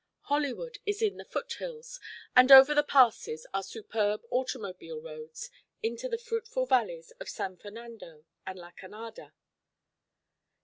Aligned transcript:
Hollywood 0.21 0.79
is 0.83 1.03
in 1.03 1.17
the 1.17 1.25
foothills 1.25 1.99
and 2.35 2.51
over 2.51 2.73
the 2.73 2.81
passes 2.81 3.45
are 3.53 3.61
superb 3.61 4.23
automobile 4.31 4.99
roads 4.99 5.51
into 5.83 6.09
the 6.09 6.17
fruitful 6.17 6.65
valleys 6.65 7.11
of 7.19 7.29
San 7.29 7.55
Fernando 7.55 8.25
and 8.43 8.57
La 8.57 8.71
Canada. 8.71 9.35